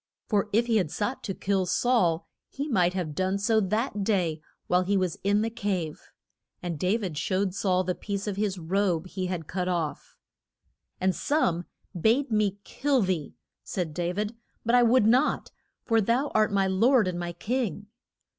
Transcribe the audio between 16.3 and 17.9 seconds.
art my lord and my king.